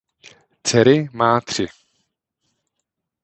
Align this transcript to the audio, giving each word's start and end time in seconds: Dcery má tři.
Dcery 0.63 1.09
má 1.13 1.41
tři. 1.41 1.65